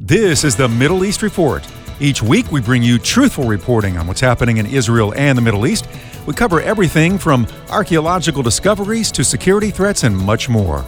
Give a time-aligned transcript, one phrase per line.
[0.00, 1.66] This is the Middle East Report.
[1.98, 5.66] Each week, we bring you truthful reporting on what's happening in Israel and the Middle
[5.66, 5.88] East.
[6.24, 10.82] We cover everything from archaeological discoveries to security threats and much more.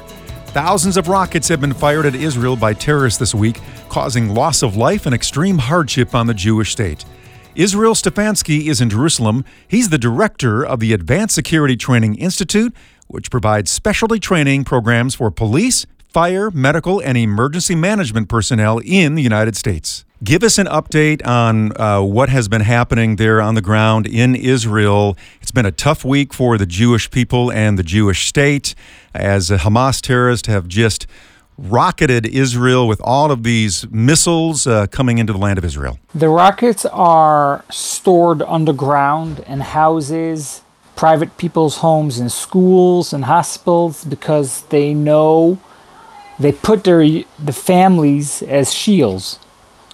[0.52, 4.76] Thousands of rockets have been fired at Israel by terrorists this week, causing loss of
[4.76, 7.04] life and extreme hardship on the Jewish state.
[7.56, 9.44] Israel Stefanski is in Jerusalem.
[9.66, 12.72] He's the director of the Advanced Security Training Institute,
[13.08, 19.22] which provides specialty training programs for police, fire, medical, and emergency management personnel in the
[19.22, 20.04] United States.
[20.22, 24.34] Give us an update on uh, what has been happening there on the ground in
[24.34, 25.16] Israel.
[25.40, 28.74] It's been a tough week for the Jewish people and the Jewish state
[29.14, 31.06] as Hamas terrorists have just
[31.56, 35.98] rocketed Israel with all of these missiles uh, coming into the land of Israel.
[36.14, 40.62] The rockets are stored underground in houses,
[40.96, 45.58] private people's homes, and schools and hospitals because they know
[46.40, 47.00] they put their
[47.38, 49.38] the families as shields.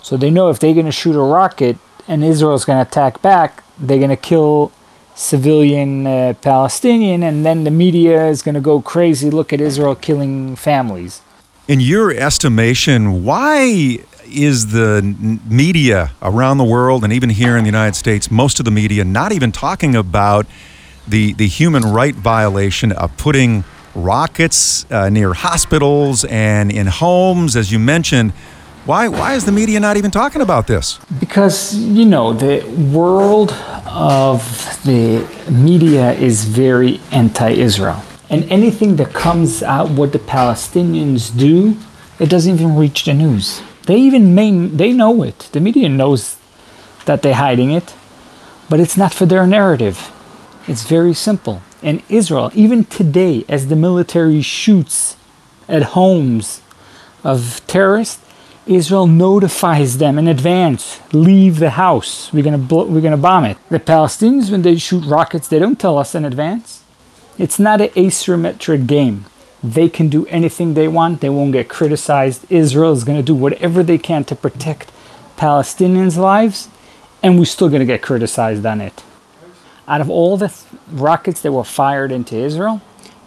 [0.02, 3.20] So they know if they're going to shoot a rocket and Israel's going to attack
[3.20, 4.72] back, they're going to kill
[5.16, 9.30] civilian uh, Palestinian, and then the media is going to go crazy.
[9.30, 11.22] Look at Israel killing families.
[11.66, 17.68] In your estimation, why is the media around the world and even here in the
[17.68, 20.46] United States, most of the media, not even talking about
[21.08, 23.64] the the human right violation of putting
[23.96, 28.32] rockets uh, near hospitals and in homes, as you mentioned.
[28.84, 31.00] Why, why is the media not even talking about this?
[31.18, 33.52] Because, you know, the world
[33.86, 34.40] of
[34.84, 38.00] the media is very anti Israel.
[38.30, 41.76] And anything that comes out what the Palestinians do,
[42.20, 43.60] it doesn't even reach the news.
[43.86, 45.48] They even main, they know it.
[45.52, 46.36] The media knows
[47.06, 47.94] that they're hiding it,
[48.68, 50.12] but it's not for their narrative.
[50.68, 55.16] It's very simple and Israel, even today, as the military shoots
[55.68, 56.62] at homes
[57.22, 58.22] of terrorists,
[58.66, 62.32] Israel notifies them in advance, leave the house.
[62.32, 63.58] We're gonna we're gonna bomb it.
[63.68, 66.82] The Palestinians, when they shoot rockets, they don't tell us in advance.
[67.38, 69.26] It's not an asymmetric game.
[69.62, 71.20] They can do anything they want.
[71.20, 72.50] They won't get criticized.
[72.50, 74.90] Israel is gonna do whatever they can to protect
[75.36, 76.68] Palestinians' lives,
[77.22, 79.04] and we're still gonna get criticized on it.
[79.88, 82.80] Out of all the th- rockets that were fired into Israel,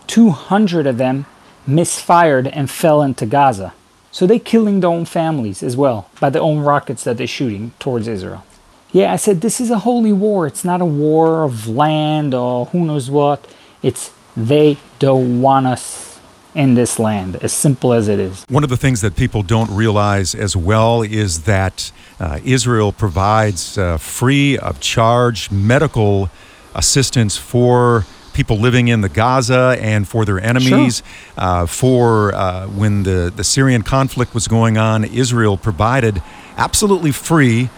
[0.08, 1.26] 200 of them
[1.66, 3.74] misfired and fell into Gaza.
[4.12, 7.72] So they're killing their own families as well by their own rockets that they're shooting
[7.80, 8.44] towards Israel.
[8.92, 10.48] Yeah, I said this is a holy war.
[10.48, 13.48] It's not a war of land or who knows what.
[13.84, 16.20] It's they don't want us
[16.56, 18.44] in this land, as simple as it is.
[18.50, 23.78] One of the things that people don't realize as well is that uh, Israel provides
[23.78, 26.30] uh, free of charge medical
[26.76, 30.98] assistance for people living in the Gaza and for their enemies.
[30.98, 31.06] Sure.
[31.38, 36.22] Uh, for uh, when the, the Syrian conflict was going on, Israel provided
[36.58, 37.70] absolutely free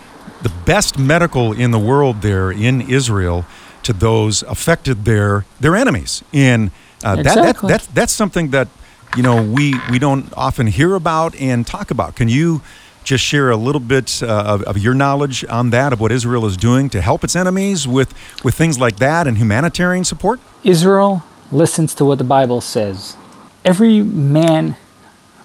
[0.44, 3.46] the best medical in the world there in Israel
[3.84, 6.24] to those affected their their enemies.
[6.34, 6.72] And
[7.04, 7.42] uh, exactly.
[7.42, 8.68] that, that, that that's something that
[9.16, 12.16] you know we we don't often hear about and talk about.
[12.16, 12.62] Can you
[13.04, 16.46] just share a little bit uh, of, of, your knowledge on that, of what Israel
[16.46, 18.14] is doing to help its enemies with,
[18.44, 20.40] with things like that and humanitarian support?
[20.64, 23.18] Israel listens to what the Bible says.
[23.66, 24.76] Every man,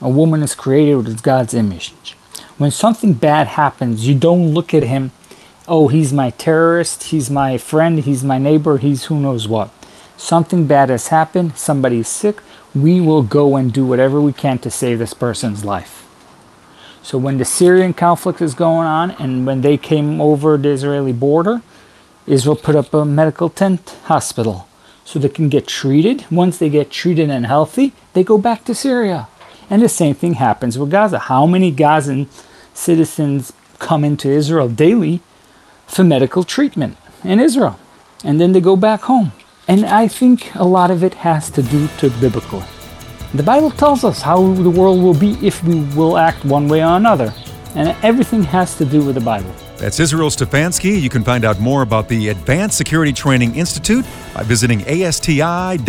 [0.01, 1.93] a woman is created with God's image.
[2.59, 5.13] When something bad happens, you don't look at him,
[5.69, 9.71] oh, he's my terrorist, he's my friend, he's my neighbor, he's who knows what.
[10.17, 12.41] Something bad has happened, somebody's sick,
[12.75, 16.06] we will go and do whatever we can to save this person's life.
[17.07, 21.13] So when the Syrian conflict is going on and when they came over the Israeli
[21.13, 21.63] border,
[22.27, 24.67] Israel put up a medical tent hospital
[25.05, 26.25] so they can get treated.
[26.33, 29.29] Once they get treated and healthy, they go back to Syria.
[29.71, 31.21] And the same thing happens with Gaza.
[31.21, 32.29] How many Gazan
[32.75, 35.21] citizens come into Israel daily
[35.87, 37.79] for medical treatment in Israel?
[38.25, 39.31] And then they go back home.
[39.69, 42.65] And I think a lot of it has to do to biblical.
[43.37, 46.83] The Bible tells us how the world will be if we will act one way
[46.83, 47.35] or another.
[47.75, 49.53] And everything has to do with the Bible.
[49.77, 50.99] That's Israel Stefanski.
[50.99, 55.85] You can find out more about the Advanced Security Training Institute by visiting ASTI.org.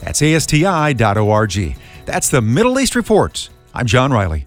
[0.00, 1.76] That's ASTI.org.
[2.04, 3.48] That's the Middle East Report.
[3.72, 4.46] I'm John Riley.